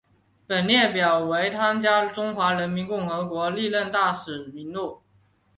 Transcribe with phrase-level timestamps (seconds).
[0.47, 5.03] 本列表为汤加驻中华人民共和国历任大使名录。